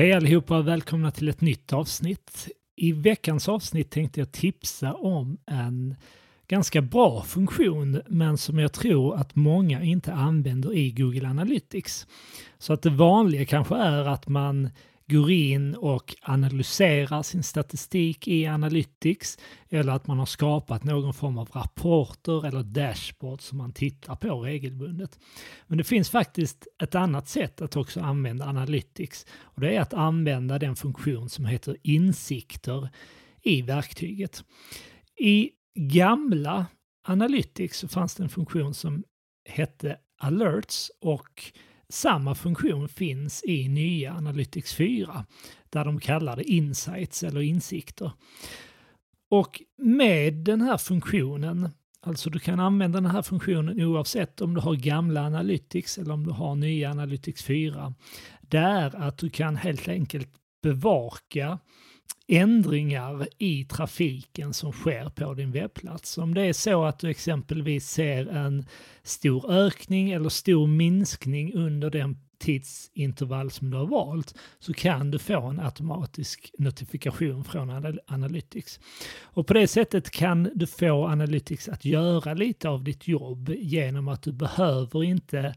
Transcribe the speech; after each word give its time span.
Hej 0.00 0.12
allihopa 0.12 0.58
och 0.58 0.68
välkomna 0.68 1.10
till 1.10 1.28
ett 1.28 1.40
nytt 1.40 1.72
avsnitt. 1.72 2.48
I 2.76 2.92
veckans 2.92 3.48
avsnitt 3.48 3.90
tänkte 3.90 4.20
jag 4.20 4.32
tipsa 4.32 4.94
om 4.94 5.38
en 5.46 5.94
ganska 6.48 6.82
bra 6.82 7.22
funktion 7.22 8.02
men 8.08 8.38
som 8.38 8.58
jag 8.58 8.72
tror 8.72 9.16
att 9.16 9.36
många 9.36 9.82
inte 9.82 10.12
använder 10.12 10.76
i 10.76 10.90
Google 10.90 11.28
Analytics. 11.28 12.06
Så 12.58 12.72
att 12.72 12.82
det 12.82 12.90
vanliga 12.90 13.44
kanske 13.44 13.76
är 13.76 14.08
att 14.08 14.28
man 14.28 14.70
går 15.10 15.30
in 15.30 15.74
och 15.74 16.14
analyserar 16.22 17.22
sin 17.22 17.42
statistik 17.42 18.28
i 18.28 18.46
Analytics 18.46 19.38
eller 19.68 19.92
att 19.92 20.06
man 20.06 20.18
har 20.18 20.26
skapat 20.26 20.84
någon 20.84 21.14
form 21.14 21.38
av 21.38 21.48
rapporter 21.52 22.46
eller 22.46 22.62
dashboard 22.62 23.40
som 23.40 23.58
man 23.58 23.72
tittar 23.72 24.16
på 24.16 24.40
regelbundet. 24.40 25.18
Men 25.66 25.78
det 25.78 25.84
finns 25.84 26.10
faktiskt 26.10 26.66
ett 26.82 26.94
annat 26.94 27.28
sätt 27.28 27.60
att 27.60 27.76
också 27.76 28.00
använda 28.00 28.44
Analytics 28.44 29.26
och 29.40 29.60
det 29.60 29.76
är 29.76 29.80
att 29.80 29.94
använda 29.94 30.58
den 30.58 30.76
funktion 30.76 31.28
som 31.28 31.44
heter 31.44 31.76
insikter 31.82 32.88
i 33.42 33.62
verktyget. 33.62 34.44
I 35.18 35.50
gamla 35.74 36.66
Analytics 37.04 37.78
så 37.78 37.88
fanns 37.88 38.14
det 38.14 38.22
en 38.22 38.28
funktion 38.28 38.74
som 38.74 39.04
hette 39.48 39.96
alerts 40.18 40.90
och 41.00 41.52
samma 41.90 42.34
funktion 42.34 42.88
finns 42.88 43.44
i 43.44 43.68
nya 43.68 44.12
Analytics 44.12 44.74
4 44.74 45.26
där 45.70 45.84
de 45.84 46.00
kallar 46.00 46.36
det 46.36 46.50
insights 46.50 47.22
eller 47.22 47.40
insikter. 47.40 48.12
Och 49.30 49.62
med 49.76 50.34
den 50.34 50.60
här 50.60 50.76
funktionen, 50.76 51.68
alltså 52.00 52.30
du 52.30 52.38
kan 52.38 52.60
använda 52.60 53.00
den 53.00 53.10
här 53.10 53.22
funktionen 53.22 53.80
oavsett 53.80 54.40
om 54.40 54.54
du 54.54 54.60
har 54.60 54.74
gamla 54.74 55.26
Analytics 55.26 55.98
eller 55.98 56.12
om 56.12 56.26
du 56.26 56.30
har 56.30 56.54
nya 56.54 56.90
Analytics 56.90 57.42
4, 57.42 57.94
det 58.40 58.58
är 58.58 58.96
att 58.96 59.18
du 59.18 59.30
kan 59.30 59.56
helt 59.56 59.88
enkelt 59.88 60.30
bevaka 60.62 61.58
ändringar 62.28 63.28
i 63.38 63.64
trafiken 63.64 64.54
som 64.54 64.72
sker 64.72 65.08
på 65.08 65.34
din 65.34 65.52
webbplats. 65.52 66.18
Om 66.18 66.34
det 66.34 66.42
är 66.42 66.52
så 66.52 66.84
att 66.84 66.98
du 66.98 67.10
exempelvis 67.10 67.90
ser 67.90 68.26
en 68.26 68.66
stor 69.02 69.52
ökning 69.52 70.10
eller 70.10 70.28
stor 70.28 70.66
minskning 70.66 71.54
under 71.54 71.90
den 71.90 72.16
tidsintervall 72.40 73.50
som 73.50 73.70
du 73.70 73.76
har 73.76 73.86
valt 73.86 74.34
så 74.58 74.72
kan 74.72 75.10
du 75.10 75.18
få 75.18 75.40
en 75.42 75.60
automatisk 75.60 76.54
notifikation 76.58 77.44
från 77.44 77.98
Analytics. 78.06 78.80
Och 79.22 79.46
på 79.46 79.54
det 79.54 79.66
sättet 79.66 80.10
kan 80.10 80.50
du 80.54 80.66
få 80.66 81.06
Analytics 81.06 81.68
att 81.68 81.84
göra 81.84 82.34
lite 82.34 82.68
av 82.68 82.84
ditt 82.84 83.08
jobb 83.08 83.54
genom 83.58 84.08
att 84.08 84.22
du 84.22 84.32
behöver 84.32 85.04
inte 85.04 85.54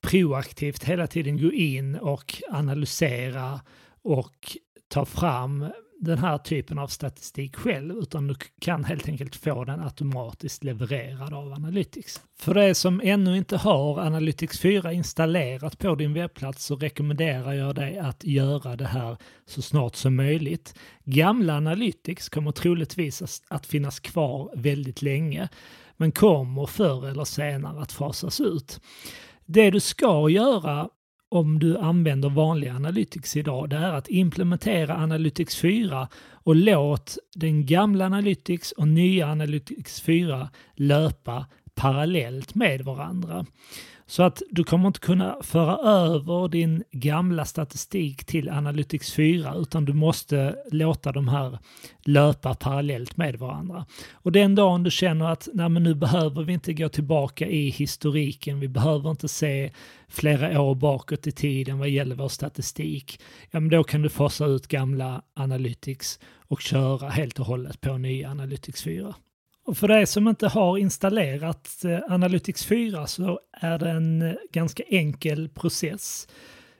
proaktivt 0.00 0.84
hela 0.84 1.06
tiden 1.06 1.42
gå 1.42 1.52
in 1.52 1.96
och 1.96 2.42
analysera 2.50 3.60
och 4.04 4.56
ta 4.88 5.04
fram 5.04 5.66
den 6.00 6.18
här 6.18 6.38
typen 6.38 6.78
av 6.78 6.86
statistik 6.86 7.56
själv 7.56 7.96
utan 7.96 8.26
du 8.26 8.34
kan 8.60 8.84
helt 8.84 9.08
enkelt 9.08 9.36
få 9.36 9.64
den 9.64 9.80
automatiskt 9.80 10.64
levererad 10.64 11.34
av 11.34 11.52
Analytics. 11.52 12.20
För 12.38 12.54
dig 12.54 12.74
som 12.74 13.00
ännu 13.04 13.36
inte 13.36 13.56
har 13.56 14.00
Analytics 14.00 14.60
4 14.60 14.92
installerat 14.92 15.78
på 15.78 15.94
din 15.94 16.14
webbplats 16.14 16.64
så 16.64 16.76
rekommenderar 16.76 17.52
jag 17.52 17.74
dig 17.74 17.98
att 17.98 18.24
göra 18.24 18.76
det 18.76 18.86
här 18.86 19.16
så 19.46 19.62
snart 19.62 19.96
som 19.96 20.16
möjligt. 20.16 20.74
Gamla 21.04 21.56
Analytics 21.56 22.28
kommer 22.28 22.52
troligtvis 22.52 23.42
att 23.48 23.66
finnas 23.66 24.00
kvar 24.00 24.50
väldigt 24.56 25.02
länge 25.02 25.48
men 25.96 26.12
kommer 26.12 26.66
förr 26.66 27.08
eller 27.08 27.24
senare 27.24 27.82
att 27.82 27.92
fasas 27.92 28.40
ut. 28.40 28.80
Det 29.46 29.70
du 29.70 29.80
ska 29.80 30.28
göra 30.28 30.88
om 31.34 31.58
du 31.58 31.78
använder 31.78 32.28
vanliga 32.28 32.74
Analytics 32.74 33.36
idag, 33.36 33.70
det 33.70 33.76
är 33.76 33.92
att 33.92 34.08
implementera 34.08 34.96
Analytics 34.96 35.56
4 35.56 36.08
och 36.32 36.56
låt 36.56 37.18
den 37.34 37.66
gamla 37.66 38.06
Analytics 38.06 38.72
och 38.72 38.88
nya 38.88 39.26
Analytics 39.26 40.00
4 40.00 40.48
löpa 40.74 41.46
parallellt 41.74 42.54
med 42.54 42.82
varandra. 42.82 43.46
Så 44.06 44.22
att 44.22 44.42
du 44.50 44.64
kommer 44.64 44.86
inte 44.86 45.00
kunna 45.00 45.36
föra 45.42 45.76
över 45.90 46.48
din 46.48 46.84
gamla 46.90 47.44
statistik 47.44 48.24
till 48.24 48.48
Analytics 48.48 49.12
4 49.12 49.54
utan 49.56 49.84
du 49.84 49.92
måste 49.92 50.56
låta 50.70 51.12
de 51.12 51.28
här 51.28 51.58
löpa 52.04 52.54
parallellt 52.54 53.16
med 53.16 53.36
varandra. 53.36 53.86
Och 54.12 54.32
den 54.32 54.54
dagen 54.54 54.82
du 54.82 54.90
känner 54.90 55.26
att 55.26 55.48
Nej, 55.54 55.68
men 55.68 55.82
nu 55.82 55.94
behöver 55.94 56.42
vi 56.42 56.52
inte 56.52 56.72
gå 56.72 56.88
tillbaka 56.88 57.46
i 57.46 57.68
historiken, 57.70 58.60
vi 58.60 58.68
behöver 58.68 59.10
inte 59.10 59.28
se 59.28 59.72
flera 60.08 60.60
år 60.60 60.74
bakåt 60.74 61.26
i 61.26 61.32
tiden 61.32 61.78
vad 61.78 61.88
gäller 61.88 62.16
vår 62.16 62.28
statistik, 62.28 63.20
ja 63.50 63.60
men 63.60 63.70
då 63.70 63.84
kan 63.84 64.02
du 64.02 64.08
fasa 64.08 64.46
ut 64.46 64.68
gamla 64.68 65.22
Analytics 65.34 66.20
och 66.48 66.60
köra 66.60 67.08
helt 67.08 67.38
och 67.38 67.46
hållet 67.46 67.80
på 67.80 67.98
nya 67.98 68.30
Analytics 68.30 68.82
4. 68.82 69.14
Och 69.66 69.76
för 69.76 69.88
dig 69.88 70.06
som 70.06 70.28
inte 70.28 70.48
har 70.48 70.78
installerat 70.78 71.84
eh, 71.84 71.98
Analytics 72.08 72.64
4 72.64 73.06
så 73.06 73.40
är 73.52 73.78
det 73.78 73.90
en 73.90 74.22
eh, 74.22 74.34
ganska 74.52 74.82
enkel 74.82 75.48
process. 75.48 76.28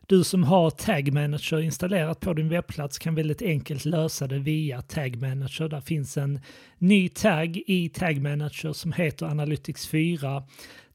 Du 0.07 0.25
som 0.25 0.45
har 0.45 0.71
Tag 0.71 1.13
Manager 1.13 1.61
installerat 1.61 2.21
på 2.21 2.33
din 2.33 2.49
webbplats 2.49 2.99
kan 2.99 3.15
väldigt 3.15 3.43
enkelt 3.43 3.85
lösa 3.85 4.27
det 4.27 4.39
via 4.39 4.83
Tag 4.83 5.17
Manager. 5.17 5.69
Där 5.69 5.81
finns 5.81 6.17
en 6.17 6.41
ny 6.79 7.09
tagg 7.09 7.63
i 7.67 7.89
Tag 7.89 8.23
Manager 8.23 8.73
som 8.73 8.93
heter 8.93 9.27
Analytics 9.27 9.87
4 9.87 10.43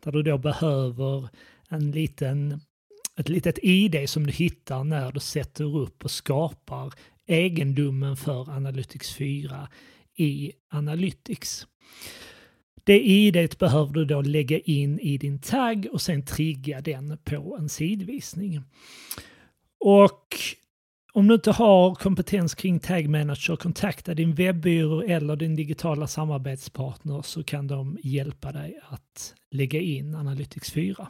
där 0.03 0.11
du 0.11 0.23
då 0.23 0.37
behöver 0.37 1.29
en 1.69 1.91
liten, 1.91 2.61
ett 3.17 3.29
litet 3.29 3.59
ID 3.63 4.09
som 4.09 4.27
du 4.27 4.33
hittar 4.33 4.83
när 4.83 5.11
du 5.11 5.19
sätter 5.19 5.77
upp 5.77 6.03
och 6.03 6.11
skapar 6.11 6.93
egendomen 7.27 8.17
för 8.17 8.49
Analytics 8.49 9.13
4 9.13 9.67
i 10.15 10.51
Analytics. 10.69 11.67
Det 12.83 12.99
idet 12.99 13.57
behöver 13.57 13.93
du 13.93 14.05
då 14.05 14.21
lägga 14.21 14.59
in 14.59 14.99
i 14.99 15.17
din 15.17 15.39
tagg 15.39 15.87
och 15.91 16.01
sen 16.01 16.25
trigga 16.25 16.81
den 16.81 17.17
på 17.23 17.57
en 17.59 17.69
sidvisning. 17.69 18.61
Och 19.79 20.35
om 21.13 21.27
du 21.27 21.33
inte 21.33 21.51
har 21.51 21.95
kompetens 21.95 22.55
kring 22.55 22.79
Tag 22.79 23.09
Manager, 23.09 23.55
kontakta 23.55 24.13
din 24.13 24.35
webbyrå 24.35 25.01
eller 25.01 25.35
din 25.35 25.55
digitala 25.55 26.07
samarbetspartner 26.07 27.21
så 27.21 27.43
kan 27.43 27.67
de 27.67 27.97
hjälpa 28.03 28.51
dig 28.51 28.79
att 28.89 29.33
lägga 29.51 29.79
in 29.79 30.15
Analytics 30.15 30.71
4. 30.71 31.07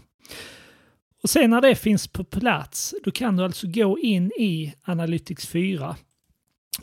Och 1.24 1.30
sen 1.30 1.50
när 1.50 1.62
det 1.62 1.76
finns 1.76 2.08
på 2.08 2.24
plats, 2.24 2.96
då 3.04 3.12
kan 3.12 3.36
du 3.36 3.44
alltså 3.44 3.68
gå 3.68 4.00
in 4.00 4.32
i 4.40 4.74
Analytics 4.84 5.48
4 5.48 5.96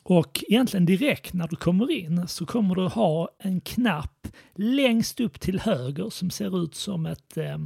och 0.03 0.45
egentligen 0.49 0.87
direkt 0.87 1.33
när 1.33 1.49
du 1.49 1.57
kommer 1.57 1.91
in 1.91 2.29
så 2.29 2.47
kommer 2.47 2.75
du 2.75 2.87
ha 2.87 3.29
en 3.39 3.61
knapp 3.61 4.29
längst 4.55 5.21
upp 5.21 5.41
till 5.41 5.61
höger 5.61 6.11
som 6.11 6.31
ser 6.31 6.63
ut 6.65 6.75
som 6.75 7.07
ett, 7.07 7.37
eh, 7.37 7.59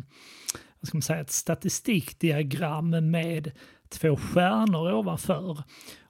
vad 0.80 0.88
ska 0.88 0.96
man 0.96 1.02
säga, 1.02 1.20
ett 1.20 1.30
statistikdiagram 1.30 3.10
med 3.10 3.50
två 3.88 4.16
stjärnor 4.16 4.92
ovanför. 4.92 5.62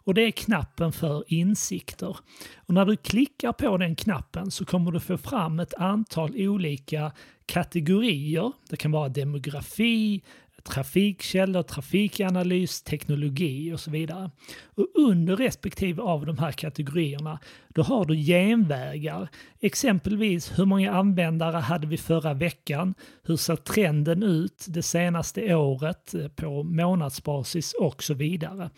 Och 0.05 0.15
det 0.15 0.23
är 0.23 0.31
knappen 0.31 0.93
för 0.93 1.25
insikter. 1.27 2.17
Och 2.57 2.75
när 2.75 2.85
du 2.85 2.97
klickar 2.97 3.53
på 3.53 3.77
den 3.77 3.97
knappen 3.97 4.51
så 4.51 4.65
kommer 4.65 4.93
du 4.93 5.01
få 5.01 5.19
fram 5.19 5.61
ett 5.61 5.75
antal 5.75 6.35
olika 6.37 7.13
kategorier. 7.47 8.53
Det 8.69 8.77
kan 8.77 8.91
vara 8.91 9.09
demografi, 9.09 10.23
trafikkällor, 10.65 11.63
trafikanalys, 11.63 12.83
teknologi 12.83 13.73
och 13.73 13.81
så 13.81 13.91
vidare. 13.91 14.31
Och 14.65 14.87
under 14.95 15.37
respektive 15.37 16.03
av 16.03 16.27
de 16.27 16.39
här 16.39 16.53
kategorierna, 16.53 17.39
då 17.69 17.83
har 17.83 18.05
du 18.05 18.17
genvägar. 18.17 19.29
Exempelvis 19.61 20.59
hur 20.59 20.65
många 20.65 20.93
användare 20.93 21.57
hade 21.57 21.87
vi 21.87 21.97
förra 21.97 22.35
veckan? 22.35 22.95
Hur 23.23 23.37
ser 23.37 23.57
trenden 23.57 24.23
ut 24.23 24.67
det 24.69 24.83
senaste 24.83 25.55
året 25.55 26.15
eh, 26.15 26.29
på 26.29 26.63
månadsbasis 26.63 27.75
och 27.81 28.03
så 28.03 28.15
vidare. 28.15 28.71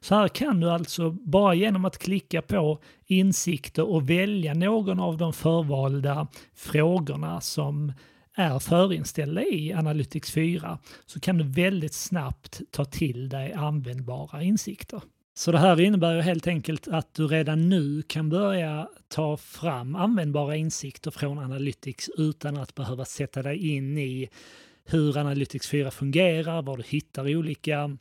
Så 0.00 0.14
här 0.14 0.28
kan 0.28 0.60
du 0.60 0.70
alltså 0.70 1.10
bara 1.10 1.54
genom 1.54 1.84
att 1.84 1.98
klicka 1.98 2.42
på 2.42 2.78
insikter 3.06 3.90
och 3.90 4.10
välja 4.10 4.54
någon 4.54 5.00
av 5.00 5.16
de 5.16 5.32
förvalda 5.32 6.26
frågorna 6.54 7.40
som 7.40 7.92
är 8.40 8.58
förinställda 8.58 9.42
i 9.42 9.72
Analytics 9.72 10.30
4 10.30 10.78
så 11.06 11.20
kan 11.20 11.38
du 11.38 11.44
väldigt 11.44 11.94
snabbt 11.94 12.60
ta 12.70 12.84
till 12.84 13.28
dig 13.28 13.52
användbara 13.52 14.42
insikter. 14.42 15.02
Så 15.34 15.52
det 15.52 15.58
här 15.58 15.80
innebär 15.80 16.14
ju 16.14 16.20
helt 16.20 16.46
enkelt 16.46 16.88
att 16.88 17.14
du 17.14 17.26
redan 17.26 17.68
nu 17.68 18.02
kan 18.02 18.28
börja 18.28 18.88
ta 19.08 19.36
fram 19.36 19.94
användbara 19.94 20.56
insikter 20.56 21.10
från 21.10 21.38
Analytics 21.38 22.10
utan 22.16 22.56
att 22.56 22.74
behöva 22.74 23.04
sätta 23.04 23.42
dig 23.42 23.74
in 23.74 23.98
i 23.98 24.28
hur 24.84 25.18
Analytics 25.18 25.68
4 25.68 25.90
fungerar, 25.90 26.62
var 26.62 26.76
du 26.76 26.82
hittar 26.86 27.36
olika 27.36 27.96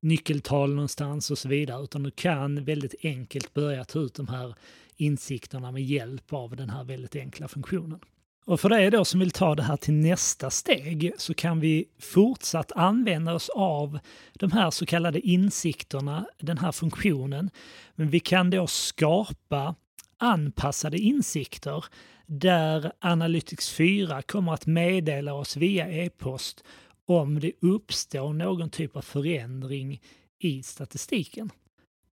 nyckeltal 0.00 0.74
någonstans 0.74 1.30
och 1.30 1.38
så 1.38 1.48
vidare, 1.48 1.84
utan 1.84 2.02
du 2.02 2.10
kan 2.10 2.64
väldigt 2.64 2.94
enkelt 3.02 3.54
börja 3.54 3.84
ta 3.84 3.98
ut 3.98 4.14
de 4.14 4.28
här 4.28 4.54
insikterna 4.96 5.72
med 5.72 5.82
hjälp 5.82 6.32
av 6.32 6.56
den 6.56 6.70
här 6.70 6.84
väldigt 6.84 7.16
enkla 7.16 7.48
funktionen. 7.48 8.00
Och 8.46 8.60
för 8.60 8.68
dig 8.68 8.90
då 8.90 9.04
som 9.04 9.20
vill 9.20 9.30
ta 9.30 9.54
det 9.54 9.62
här 9.62 9.76
till 9.76 9.94
nästa 9.94 10.50
steg 10.50 11.12
så 11.18 11.34
kan 11.34 11.60
vi 11.60 11.84
fortsatt 12.00 12.72
använda 12.72 13.34
oss 13.34 13.48
av 13.48 13.98
de 14.32 14.52
här 14.52 14.70
så 14.70 14.86
kallade 14.86 15.20
insikterna, 15.20 16.26
den 16.38 16.58
här 16.58 16.72
funktionen. 16.72 17.50
Men 17.94 18.10
vi 18.10 18.20
kan 18.20 18.50
då 18.50 18.66
skapa 18.66 19.74
anpassade 20.18 20.98
insikter 20.98 21.84
där 22.26 22.92
Analytics 23.00 23.70
4 23.70 24.22
kommer 24.22 24.54
att 24.54 24.66
meddela 24.66 25.34
oss 25.34 25.56
via 25.56 26.04
e-post 26.04 26.64
om 27.06 27.40
det 27.40 27.52
uppstår 27.60 28.32
någon 28.32 28.70
typ 28.70 28.96
av 28.96 29.02
förändring 29.02 30.00
i 30.38 30.62
statistiken. 30.62 31.50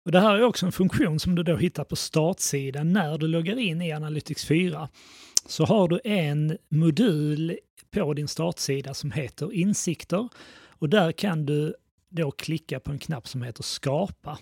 Och 0.04 0.12
det 0.12 0.20
här 0.20 0.34
är 0.34 0.42
också 0.42 0.66
en 0.66 0.72
funktion 0.72 1.20
som 1.20 1.34
du 1.34 1.42
då 1.42 1.56
hittar 1.56 1.84
på 1.84 1.96
startsidan 1.96 2.92
när 2.92 3.18
du 3.18 3.28
loggar 3.28 3.58
in 3.58 3.82
i 3.82 3.92
Analytics 3.92 4.44
4. 4.44 4.88
Så 5.48 5.64
har 5.64 5.88
du 5.88 6.00
en 6.04 6.58
modul 6.68 7.58
på 7.90 8.14
din 8.14 8.28
startsida 8.28 8.94
som 8.94 9.10
heter 9.10 9.52
Insikter 9.52 10.28
och 10.78 10.88
där 10.88 11.12
kan 11.12 11.46
du 11.46 11.74
då 12.08 12.30
klicka 12.30 12.80
på 12.80 12.92
en 12.92 12.98
knapp 12.98 13.28
som 13.28 13.42
heter 13.42 13.62
Skapa 13.62 14.38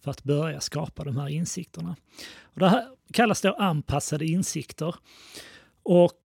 för 0.00 0.10
att 0.10 0.24
börja 0.24 0.60
skapa 0.60 1.04
de 1.04 1.16
här 1.16 1.28
insikterna. 1.28 1.96
Och 2.42 2.60
det 2.60 2.68
här 2.68 2.86
kallas 3.12 3.40
då 3.40 3.52
anpassade 3.52 4.26
insikter. 4.26 4.94
Och 5.82 6.22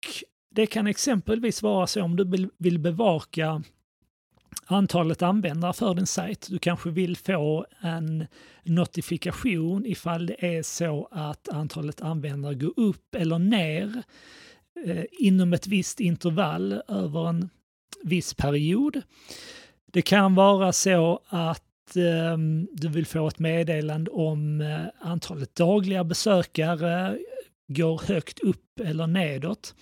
det 0.49 0.65
kan 0.65 0.87
exempelvis 0.87 1.61
vara 1.61 1.87
så 1.87 2.03
om 2.03 2.15
du 2.15 2.49
vill 2.57 2.79
bevaka 2.79 3.63
antalet 4.71 5.21
användare 5.21 5.73
för 5.73 5.93
din 5.93 6.05
sajt. 6.05 6.47
Du 6.49 6.59
kanske 6.59 6.89
vill 6.89 7.17
få 7.17 7.65
en 7.81 8.27
notifikation 8.63 9.85
ifall 9.85 10.25
det 10.25 10.57
är 10.57 10.63
så 10.63 11.07
att 11.11 11.49
antalet 11.49 12.01
användare 12.01 12.55
går 12.55 12.73
upp 12.75 13.15
eller 13.15 13.39
ner 13.39 14.03
eh, 14.85 15.03
inom 15.11 15.53
ett 15.53 15.67
visst 15.67 15.99
intervall 15.99 16.81
över 16.87 17.29
en 17.29 17.49
viss 18.03 18.33
period. 18.33 19.01
Det 19.91 20.01
kan 20.01 20.35
vara 20.35 20.73
så 20.73 21.19
att 21.27 21.95
eh, 21.95 22.37
du 22.71 22.89
vill 22.89 23.05
få 23.05 23.27
ett 23.27 23.39
meddelande 23.39 24.11
om 24.11 24.61
eh, 24.61 25.09
antalet 25.09 25.55
dagliga 25.55 26.03
besökare 26.03 27.17
går 27.67 28.01
högt 28.07 28.39
upp 28.39 28.79
eller 28.79 29.07
nedåt. 29.07 29.75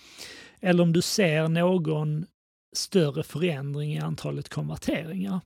Eller 0.60 0.82
om 0.82 0.92
du 0.92 1.02
ser 1.02 1.48
någon 1.48 2.26
större 2.72 3.22
förändring 3.22 3.94
i 3.94 3.98
antalet 3.98 4.48
konverteringar. 4.48 5.40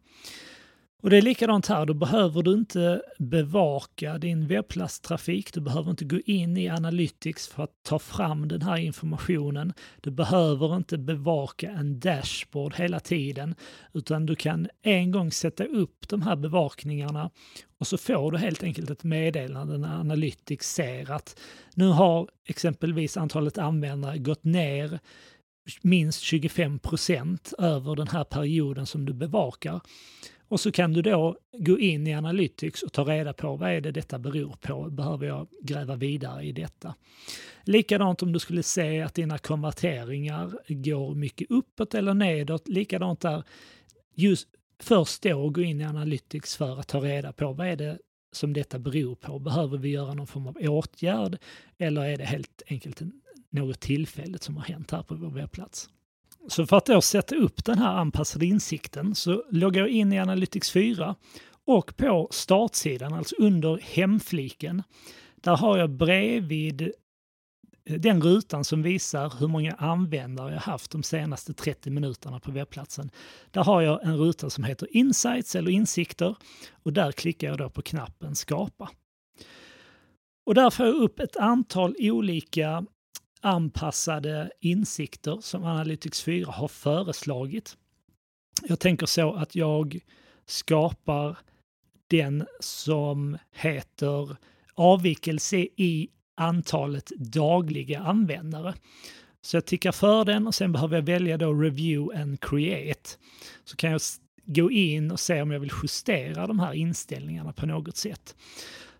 Och 1.02 1.10
det 1.10 1.16
är 1.16 1.22
likadant 1.22 1.66
här, 1.66 1.86
då 1.86 1.94
behöver 1.94 2.42
du 2.42 2.52
inte 2.52 3.02
bevaka 3.19 4.19
din 4.19 4.46
webbplatstrafik, 4.46 5.54
du 5.54 5.60
behöver 5.60 5.90
inte 5.90 6.04
gå 6.04 6.20
in 6.26 6.56
i 6.56 6.69
Analytics 6.69 7.48
för 7.48 7.62
att 7.62 7.82
ta 7.82 7.98
fram 7.98 8.48
den 8.48 8.62
här 8.62 8.76
informationen. 8.76 9.72
Du 10.00 10.10
behöver 10.10 10.76
inte 10.76 10.98
bevaka 10.98 11.70
en 11.70 12.00
dashboard 12.00 12.74
hela 12.74 13.00
tiden, 13.00 13.54
utan 13.92 14.26
du 14.26 14.36
kan 14.36 14.69
en 14.82 15.10
gång 15.10 15.32
sätta 15.32 15.64
upp 15.64 16.08
de 16.08 16.22
här 16.22 16.36
bevakningarna 16.36 17.30
och 17.78 17.86
så 17.86 17.98
får 17.98 18.32
du 18.32 18.38
helt 18.38 18.62
enkelt 18.62 18.90
ett 18.90 19.04
meddelande 19.04 19.78
när 19.78 20.00
Analytics 20.00 20.74
ser 20.74 21.10
att 21.10 21.40
nu 21.74 21.88
har 21.88 22.28
exempelvis 22.48 23.16
antalet 23.16 23.58
användare 23.58 24.19
gått 24.19 24.44
ner 24.44 25.00
minst 25.82 26.20
25 26.20 26.79
procent 26.79 27.53
över 27.59 27.97
den 27.97 28.09
här 28.09 28.25
perioden 28.25 28.87
som 28.87 29.05
du 29.05 29.12
bevakar. 29.12 29.81
Och 30.49 30.61
så 30.61 30.73
kan 30.73 30.93
du 30.93 31.03
då 31.03 31.37
gå 31.59 31.79
in 31.79 32.06
i 32.06 32.14
Analytics 32.14 32.82
och 32.82 32.93
ta 32.93 33.05
reda 33.05 33.32
på 33.32 33.56
vad 33.56 33.70
är 33.70 33.81
det 33.81 33.91
detta 33.93 34.19
beror 34.19 34.56
på? 34.61 34.91
Behöver 34.91 35.26
jag 35.26 35.49
gräva 35.62 35.97
vidare 35.97 36.44
i 36.44 36.53
detta? 36.53 36.94
Likadant 37.64 38.23
om 38.23 38.32
du 38.32 38.38
skulle 38.38 38.62
se 38.62 39.03
att 39.03 39.14
dina 39.14 39.38
konverteringar 39.38 40.53
går 40.69 41.14
mycket 41.14 41.50
uppåt 41.50 41.94
eller 41.94 42.15
nedåt. 42.15 42.69
Likadant 42.69 43.20
där, 43.20 43.44
just 44.15 44.49
först 44.81 45.23
då 45.23 45.50
gå 45.50 45.61
in 45.61 45.81
i 45.81 45.85
Analytics 45.85 46.56
för 46.56 46.81
att 46.81 46.88
ta 46.88 47.00
reda 47.00 47.32
på 47.32 47.53
vad 47.53 47.67
är 47.67 47.76
det 47.76 47.99
som 48.32 48.53
detta 48.53 48.79
beror 48.79 49.15
på? 49.15 49.38
Behöver 49.38 49.79
vi 49.79 49.88
göra 49.88 50.15
någon 50.15 50.26
form 50.26 50.47
av 50.47 50.56
åtgärd 50.61 51.38
eller 51.79 52.05
är 52.05 52.17
det 52.17 52.25
helt 52.25 52.62
enkelt 52.67 53.00
något 53.52 53.81
tillfälligt 53.81 54.43
som 54.43 54.56
har 54.56 54.64
hänt 54.64 54.90
här 54.90 55.02
på 55.02 55.14
vår 55.14 55.31
webbplats? 55.31 55.88
Så 56.49 56.66
för 56.66 56.76
att 56.76 56.87
då 56.87 57.00
sätta 57.00 57.37
upp 57.37 57.64
den 57.64 57.78
här 57.78 57.96
anpassade 57.96 58.46
insikten 58.46 59.14
så 59.14 59.44
loggar 59.50 59.81
jag 59.81 59.90
in 59.90 60.12
i 60.12 60.19
Analytics 60.19 60.70
4 60.70 61.14
och 61.64 61.96
på 61.96 62.28
startsidan, 62.31 63.12
alltså 63.12 63.34
under 63.38 63.78
hemfliken, 63.82 64.82
där 65.37 65.56
har 65.56 65.78
jag 65.78 65.90
bredvid 65.90 66.93
den 67.84 68.22
rutan 68.22 68.64
som 68.64 68.82
visar 68.82 69.32
hur 69.38 69.49
många 69.49 69.72
användare 69.72 70.52
jag 70.52 70.60
haft 70.60 70.90
de 70.90 71.02
senaste 71.02 71.55
30 71.55 71.90
minuterna 71.90 72.40
på 72.40 72.50
webbplatsen. 72.50 73.10
Där 73.50 73.64
har 73.64 73.82
jag 73.82 74.05
en 74.05 74.16
ruta 74.16 74.50
som 74.50 74.64
heter 74.64 74.96
Insights 74.96 75.56
eller 75.56 75.70
Insikter 75.70 76.37
och 76.72 76.93
där 76.93 77.12
klickar 77.12 77.48
jag 77.48 77.58
då 77.58 77.70
på 77.70 77.82
knappen 77.82 78.34
Skapa. 78.34 78.90
Och 80.46 80.55
där 80.55 80.70
får 80.70 80.87
jag 80.87 80.94
upp 80.94 81.20
ett 81.20 81.37
antal 81.37 81.94
olika 81.98 82.84
anpassade 83.43 84.50
insikter 84.61 85.39
som 85.41 85.65
Analytics 85.65 86.23
4 86.23 86.50
har 86.50 86.69
föreslagit. 86.69 87.77
Jag 88.62 88.81
tänker 88.81 89.06
så 89.06 89.33
att 89.33 89.55
jag 89.55 89.99
skapar 90.47 91.39
den 92.09 92.47
som 92.61 93.39
heter 93.53 94.37
avvikelse 94.75 95.56
i 95.77 96.09
antalet 96.35 97.06
dagliga 97.17 98.00
användare. 98.00 98.75
Så 99.41 99.56
jag 99.56 99.67
tickar 99.67 99.93
för 99.93 100.25
den 100.25 100.47
och 100.47 100.55
sen 100.55 100.73
behöver 100.73 100.97
jag 100.97 101.03
välja 101.03 101.39
då 101.39 101.53
Review 101.53 102.23
and 102.23 102.41
Create. 102.41 103.11
Så 103.65 103.77
kan 103.77 103.91
jag 103.91 104.00
gå 104.44 104.71
in 104.71 105.11
och 105.11 105.21
se 105.21 105.43
om 105.43 105.50
jag 105.50 105.61
vill 105.61 105.73
justera 105.83 106.47
de 106.47 106.61
här 106.61 106.73
inställningarna 106.73 107.53
på 107.53 107.67
något 107.67 107.97
sätt. 107.97 108.37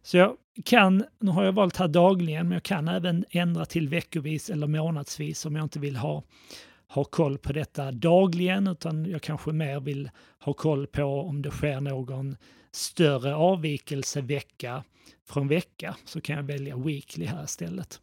Så 0.03 0.17
jag 0.17 0.37
kan, 0.65 1.05
nu 1.19 1.31
har 1.31 1.45
jag 1.45 1.53
valt 1.53 1.77
här 1.77 1.89
dagligen, 1.89 2.49
men 2.49 2.53
jag 2.53 2.63
kan 2.63 2.89
även 2.89 3.25
ändra 3.31 3.65
till 3.65 3.89
veckovis 3.89 4.51
eller 4.51 4.67
månadsvis 4.67 5.47
om 5.47 5.57
jag 5.57 5.65
inte 5.65 5.79
vill 5.79 5.97
ha, 5.97 6.23
ha 6.89 7.05
koll 7.05 7.39
på 7.39 7.53
detta 7.53 7.93
dagligen, 7.93 8.67
utan 8.67 9.05
jag 9.05 9.23
kanske 9.23 9.53
mer 9.53 9.81
vill 9.81 10.11
ha 10.39 10.53
koll 10.53 10.87
på 10.87 11.05
om 11.05 11.43
det 11.43 11.51
sker 11.51 11.81
någon 11.81 12.37
större 12.73 13.35
avvikelse 13.35 14.21
vecka 14.21 14.85
från 15.29 15.49
vecka, 15.49 15.97
så 16.05 16.21
kan 16.21 16.37
jag 16.37 16.43
välja 16.43 16.77
weekly 16.77 17.27
här 17.27 17.45
istället. 17.45 18.01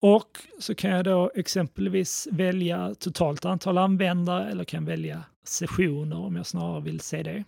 Och 0.00 0.38
så 0.58 0.74
kan 0.74 0.90
jag 0.90 1.04
då 1.04 1.30
exempelvis 1.34 2.28
välja 2.32 2.94
totalt 2.94 3.44
antal 3.44 3.78
användare 3.78 4.50
eller 4.50 4.64
kan 4.64 4.84
välja 4.84 5.24
sessioner 5.44 6.18
om 6.18 6.36
jag 6.36 6.46
snarare 6.46 6.80
vill 6.80 7.00
se 7.00 7.22
det. 7.22 7.44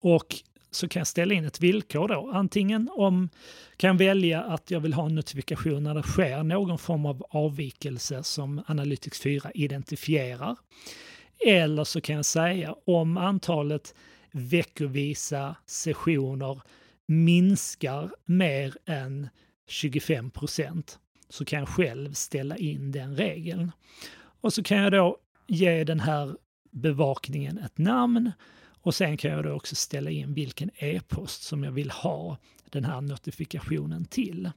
Och 0.00 0.36
så 0.70 0.88
kan 0.88 1.00
jag 1.00 1.06
ställa 1.06 1.34
in 1.34 1.44
ett 1.44 1.60
villkor 1.60 2.08
då. 2.08 2.30
Antingen 2.34 2.88
om 2.92 3.28
kan 3.76 3.88
jag 3.88 3.98
välja 3.98 4.42
att 4.42 4.70
jag 4.70 4.80
vill 4.80 4.94
ha 4.94 5.06
en 5.06 5.14
notifikation 5.14 5.82
när 5.82 5.94
det 5.94 6.02
sker 6.02 6.42
någon 6.42 6.78
form 6.78 7.06
av 7.06 7.26
avvikelse 7.30 8.22
som 8.22 8.62
Analytics 8.66 9.20
4 9.20 9.50
identifierar. 9.54 10.56
Eller 11.46 11.84
så 11.84 12.00
kan 12.00 12.16
jag 12.16 12.24
säga 12.24 12.74
om 12.86 13.16
antalet 13.16 13.94
veckovisa 14.32 15.56
sessioner 15.66 16.60
minskar 17.06 18.10
mer 18.24 18.74
än 18.86 19.28
25 19.68 20.30
procent 20.30 20.98
så 21.28 21.44
kan 21.44 21.58
jag 21.58 21.68
själv 21.68 22.12
ställa 22.12 22.56
in 22.56 22.92
den 22.92 23.16
regeln. 23.16 23.72
Och 24.40 24.52
så 24.52 24.62
kan 24.62 24.78
jag 24.78 24.92
då 24.92 25.16
ge 25.46 25.84
den 25.84 26.00
här 26.00 26.36
bevakningen 26.70 27.58
ett 27.58 27.78
namn 27.78 28.32
och 28.82 28.94
sen 28.94 29.16
kan 29.16 29.30
jag 29.30 29.44
då 29.44 29.52
också 29.52 29.74
ställa 29.74 30.10
in 30.10 30.34
vilken 30.34 30.70
e-post 30.76 31.42
som 31.42 31.64
jag 31.64 31.72
vill 31.72 31.90
ha 31.90 32.36
den 32.70 32.84
här 32.84 33.00
notifikationen 33.00 34.04
till. 34.04 34.50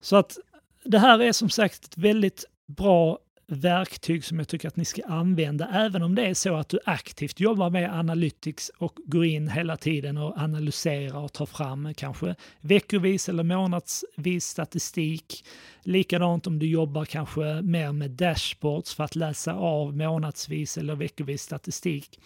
Så 0.00 0.16
att 0.16 0.38
det 0.84 0.98
här 0.98 1.22
är 1.22 1.32
som 1.32 1.50
sagt 1.50 1.84
ett 1.84 1.98
väldigt 1.98 2.44
bra 2.66 3.18
verktyg 3.46 4.24
som 4.24 4.38
jag 4.38 4.48
tycker 4.48 4.68
att 4.68 4.76
ni 4.76 4.84
ska 4.84 5.02
använda, 5.04 5.68
även 5.68 6.02
om 6.02 6.14
det 6.14 6.26
är 6.26 6.34
så 6.34 6.56
att 6.56 6.68
du 6.68 6.78
aktivt 6.84 7.40
jobbar 7.40 7.70
med 7.70 7.98
Analytics 7.98 8.70
och 8.78 8.98
går 9.04 9.24
in 9.24 9.48
hela 9.48 9.76
tiden 9.76 10.16
och 10.18 10.38
analyserar 10.38 11.18
och 11.18 11.32
tar 11.32 11.46
fram 11.46 11.94
kanske 11.94 12.34
veckovis 12.60 13.28
eller 13.28 13.42
månadsvis 13.42 14.44
statistik. 14.44 15.44
Likadant 15.82 16.46
om 16.46 16.58
du 16.58 16.66
jobbar 16.66 17.04
kanske 17.04 17.62
mer 17.62 17.92
med 17.92 18.10
dashboards 18.10 18.94
för 18.94 19.04
att 19.04 19.16
läsa 19.16 19.54
av 19.54 19.96
månadsvis 19.96 20.78
eller 20.78 20.94
veckovis 20.94 21.42
statistik 21.42 22.18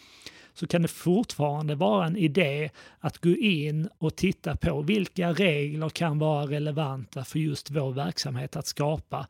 så 0.59 0.67
kan 0.67 0.83
det 0.83 0.89
fortfarande 0.89 1.75
vara 1.75 2.07
en 2.07 2.17
idé 2.17 2.71
att 3.01 3.19
gå 3.19 3.31
in 3.31 3.89
och 3.99 4.17
titta 4.17 4.57
på 4.57 4.83
vilka 4.83 5.33
regler 5.33 5.89
kan 5.89 6.19
vara 6.19 6.47
relevanta 6.47 7.25
för 7.25 7.39
just 7.39 7.71
vår 7.71 7.93
verksamhet 7.93 8.57
att 8.57 8.67
skapa. 8.67 9.27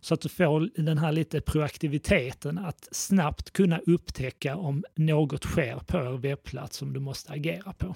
Så 0.00 0.14
att 0.14 0.20
du 0.20 0.28
får 0.28 0.70
den 0.82 0.98
här 0.98 1.12
lite 1.12 1.40
proaktiviteten 1.40 2.58
att 2.58 2.88
snabbt 2.92 3.50
kunna 3.50 3.78
upptäcka 3.86 4.56
om 4.56 4.84
något 4.94 5.44
sker 5.44 5.76
på 5.76 5.96
er 5.98 6.18
webbplats 6.18 6.76
som 6.76 6.92
du 6.92 7.00
måste 7.00 7.32
agera 7.32 7.72
på. 7.72 7.94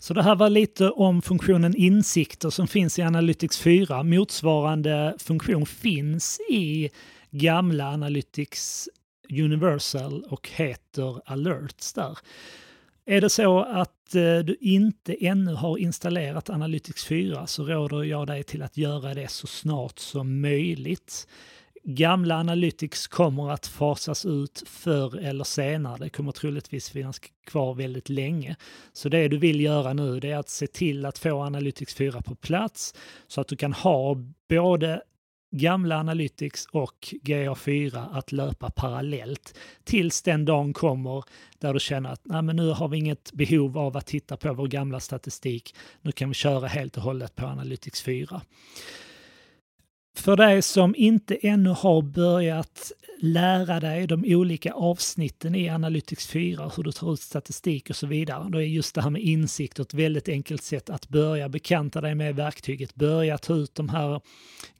Så 0.00 0.14
det 0.14 0.22
här 0.22 0.36
var 0.36 0.50
lite 0.50 0.90
om 0.90 1.22
funktionen 1.22 1.76
insikter 1.76 2.50
som 2.50 2.68
finns 2.68 2.98
i 2.98 3.02
Analytics 3.02 3.58
4. 3.58 4.02
Motsvarande 4.02 5.14
funktion 5.18 5.66
finns 5.66 6.40
i 6.50 6.90
gamla 7.30 7.92
Analytics 7.92 8.88
Universal 9.30 10.24
och 10.28 10.48
heter 10.48 11.20
Alerts 11.24 11.92
där. 11.92 12.18
Är 13.06 13.20
det 13.20 13.30
så 13.30 13.60
att 13.60 14.14
eh, 14.14 14.38
du 14.38 14.56
inte 14.60 15.26
ännu 15.26 15.54
har 15.54 15.78
installerat 15.78 16.50
Analytics 16.50 17.04
4 17.04 17.46
så 17.46 17.64
råder 17.64 18.02
jag 18.02 18.26
dig 18.26 18.42
till 18.42 18.62
att 18.62 18.76
göra 18.76 19.14
det 19.14 19.30
så 19.30 19.46
snart 19.46 19.98
som 19.98 20.40
möjligt. 20.40 21.28
Gamla 21.84 22.34
Analytics 22.34 23.06
kommer 23.06 23.50
att 23.50 23.66
fasas 23.66 24.24
ut 24.24 24.62
förr 24.66 25.18
eller 25.18 25.44
senare. 25.44 25.96
Det 25.98 26.08
kommer 26.08 26.32
troligtvis 26.32 26.90
finnas 26.90 27.18
kvar 27.46 27.74
väldigt 27.74 28.08
länge. 28.08 28.56
Så 28.92 29.08
det 29.08 29.28
du 29.28 29.38
vill 29.38 29.60
göra 29.60 29.92
nu 29.92 30.20
det 30.20 30.30
är 30.30 30.38
att 30.38 30.48
se 30.48 30.66
till 30.66 31.06
att 31.06 31.18
få 31.18 31.42
Analytics 31.42 31.94
4 31.94 32.22
på 32.22 32.34
plats 32.34 32.94
så 33.28 33.40
att 33.40 33.48
du 33.48 33.56
kan 33.56 33.72
ha 33.72 34.16
både 34.48 35.02
gamla 35.50 35.96
Analytics 35.98 36.66
och 36.66 37.14
GA4 37.22 38.06
att 38.12 38.32
löpa 38.32 38.70
parallellt 38.70 39.58
tills 39.84 40.22
den 40.22 40.44
dagen 40.44 40.72
kommer 40.72 41.24
där 41.58 41.74
du 41.74 41.80
känner 41.80 42.10
att 42.10 42.20
Nej, 42.24 42.42
men 42.42 42.56
nu 42.56 42.70
har 42.70 42.88
vi 42.88 42.98
inget 42.98 43.32
behov 43.32 43.78
av 43.78 43.96
att 43.96 44.06
titta 44.06 44.36
på 44.36 44.52
vår 44.54 44.66
gamla 44.66 45.00
statistik. 45.00 45.74
Nu 46.02 46.12
kan 46.12 46.28
vi 46.28 46.34
köra 46.34 46.66
helt 46.66 46.96
och 46.96 47.02
hållet 47.02 47.36
på 47.36 47.46
Analytics 47.46 48.02
4. 48.02 48.40
För 50.18 50.36
dig 50.36 50.62
som 50.62 50.94
inte 50.96 51.34
ännu 51.34 51.70
har 51.70 52.02
börjat 52.02 52.92
lära 53.20 53.80
dig 53.80 54.06
de 54.06 54.24
olika 54.26 54.72
avsnitten 54.72 55.54
i 55.54 55.68
Analytics 55.68 56.26
4, 56.26 56.72
hur 56.76 56.82
du 56.82 56.92
tar 56.92 57.12
ut 57.12 57.20
statistik 57.20 57.90
och 57.90 57.96
så 57.96 58.06
vidare. 58.06 58.48
Då 58.50 58.58
är 58.58 58.66
just 58.66 58.94
det 58.94 59.02
här 59.02 59.10
med 59.10 59.22
insikt 59.22 59.78
ett 59.78 59.94
väldigt 59.94 60.28
enkelt 60.28 60.62
sätt 60.62 60.90
att 60.90 61.08
börja 61.08 61.48
bekanta 61.48 62.00
dig 62.00 62.14
med 62.14 62.36
verktyget, 62.36 62.94
börja 62.94 63.38
ta 63.38 63.54
ut 63.54 63.74
de 63.74 63.88
här 63.88 64.20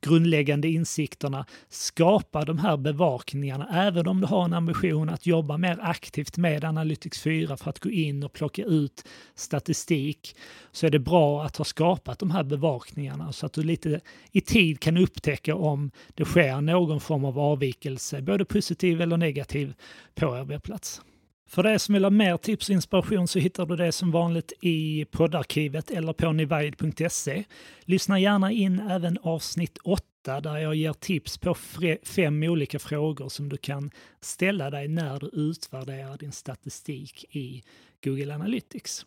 grundläggande 0.00 0.68
insikterna, 0.68 1.46
skapa 1.68 2.44
de 2.44 2.58
här 2.58 2.76
bevakningarna, 2.76 3.68
även 3.86 4.06
om 4.08 4.20
du 4.20 4.26
har 4.26 4.44
en 4.44 4.54
ambition 4.54 5.08
att 5.08 5.26
jobba 5.26 5.56
mer 5.56 5.78
aktivt 5.82 6.36
med 6.36 6.64
Analytics 6.64 7.22
4 7.22 7.56
för 7.56 7.70
att 7.70 7.80
gå 7.80 7.90
in 7.90 8.22
och 8.22 8.32
plocka 8.32 8.64
ut 8.64 9.04
statistik, 9.34 10.36
så 10.72 10.86
är 10.86 10.90
det 10.90 10.98
bra 10.98 11.44
att 11.44 11.56
ha 11.56 11.64
skapat 11.64 12.18
de 12.18 12.30
här 12.30 12.44
bevakningarna 12.44 13.32
så 13.32 13.46
att 13.46 13.52
du 13.52 13.62
lite 13.62 14.00
i 14.32 14.40
tid 14.40 14.80
kan 14.80 14.96
upptäcka 14.96 15.27
om 15.54 15.90
det 16.14 16.24
sker 16.24 16.60
någon 16.60 17.00
form 17.00 17.24
av 17.24 17.38
avvikelse 17.38 18.22
både 18.22 18.44
positiv 18.44 19.00
eller 19.00 19.16
negativ, 19.16 19.74
på 20.14 20.36
er 20.36 20.44
webbplats. 20.44 21.02
För 21.48 21.62
dig 21.62 21.78
som 21.78 21.92
vill 21.92 22.04
ha 22.04 22.10
mer 22.10 22.36
tips 22.36 22.68
och 22.68 22.74
inspiration 22.74 23.28
så 23.28 23.38
hittar 23.38 23.66
du 23.66 23.76
det 23.76 23.92
som 23.92 24.10
vanligt 24.10 24.52
i 24.60 25.04
poddarkivet 25.04 25.90
eller 25.90 26.12
på 26.12 26.32
nivide.se. 26.32 27.44
Lyssna 27.80 28.20
gärna 28.20 28.52
in 28.52 28.80
även 28.80 29.18
avsnitt 29.22 29.78
8 29.84 30.40
där 30.40 30.58
jag 30.58 30.74
ger 30.74 30.92
tips 30.92 31.38
på 31.38 31.54
fem 32.02 32.42
olika 32.42 32.78
frågor 32.78 33.28
som 33.28 33.48
du 33.48 33.56
kan 33.56 33.90
ställa 34.20 34.70
dig 34.70 34.88
när 34.88 35.18
du 35.18 35.30
utvärderar 35.32 36.18
din 36.18 36.32
statistik 36.32 37.24
i 37.30 37.62
Google 38.04 38.34
Analytics. 38.34 39.06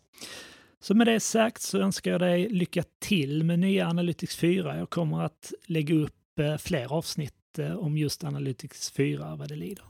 Så 0.82 0.94
med 0.94 1.06
det 1.06 1.20
sagt 1.20 1.62
så 1.62 1.78
önskar 1.78 2.10
jag 2.10 2.20
dig 2.20 2.48
lycka 2.48 2.82
till 2.98 3.44
med 3.44 3.58
nya 3.58 3.88
Analytics 3.88 4.36
4. 4.36 4.78
Jag 4.78 4.90
kommer 4.90 5.22
att 5.22 5.52
lägga 5.66 5.94
upp 5.94 6.38
eh, 6.38 6.56
fler 6.56 6.92
avsnitt 6.92 7.58
eh, 7.58 7.74
om 7.76 7.98
just 7.98 8.24
Analytics 8.24 8.90
4 8.90 9.36
vad 9.36 9.48
det 9.48 9.56
lider. 9.56 9.84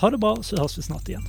Ha 0.00 0.10
det 0.10 0.18
bra 0.18 0.42
så 0.42 0.56
hörs 0.56 0.78
vi 0.78 0.82
snart 0.82 1.08
igen. 1.08 1.22